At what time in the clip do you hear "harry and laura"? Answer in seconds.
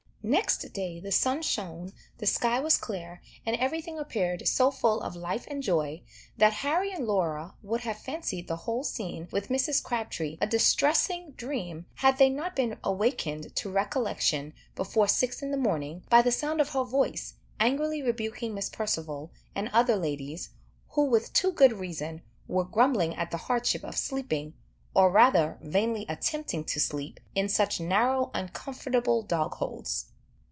6.61-7.55